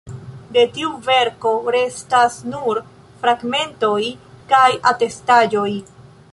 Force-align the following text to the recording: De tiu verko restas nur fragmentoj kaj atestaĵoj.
De 0.53 0.61
tiu 0.77 0.93
verko 1.07 1.51
restas 1.75 2.39
nur 2.55 2.81
fragmentoj 3.25 4.01
kaj 4.55 4.67
atestaĵoj. 4.95 5.71